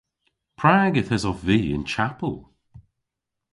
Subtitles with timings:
[0.59, 2.35] Prag yth esov vy y'n chapel?